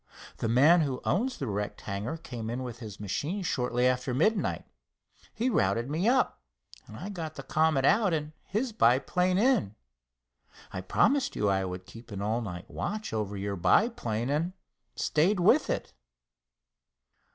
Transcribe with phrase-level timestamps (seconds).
[0.37, 4.65] The man who owns the wrecked hangar came in with his machine shortly after midnight.
[5.31, 6.41] He routed me up,
[6.87, 9.75] and I got the Comet out and his biplane in.
[10.73, 14.53] I promised you I would keep an all night watch over your biplane, and
[14.95, 15.93] stayed with it."